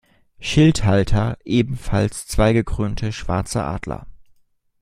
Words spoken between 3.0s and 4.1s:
schwarze Adler.